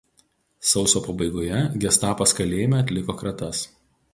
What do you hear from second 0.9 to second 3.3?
pabaigoje gestapas kalėjime atliko